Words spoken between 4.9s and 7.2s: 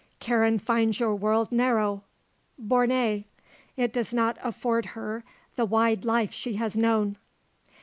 her the wide life she has known."